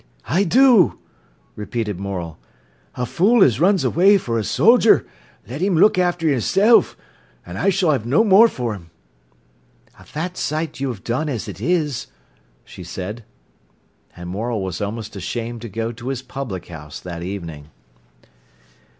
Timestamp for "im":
5.61-5.77, 8.73-8.89